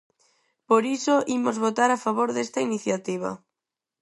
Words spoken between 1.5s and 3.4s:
votar a favor desta iniciativa.